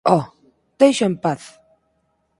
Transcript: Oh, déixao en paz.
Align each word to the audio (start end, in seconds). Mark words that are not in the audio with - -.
Oh, 0.15 0.23
déixao 0.79 1.07
en 1.09 1.15
paz. 1.23 1.41